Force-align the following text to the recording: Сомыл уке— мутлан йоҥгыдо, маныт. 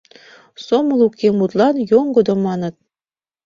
Сомыл 0.65 0.99
уке— 1.07 1.27
мутлан 1.37 1.75
йоҥгыдо, 1.91 2.33
маныт. 2.45 2.75